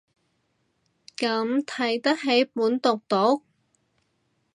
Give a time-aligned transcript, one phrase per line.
[1.15, 3.43] 咁睇得起本毒毒